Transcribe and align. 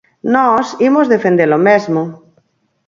Nós 0.35 0.65
imos 0.89 1.11
defender 1.13 1.49
o 1.57 1.63
mesmo. 1.67 2.01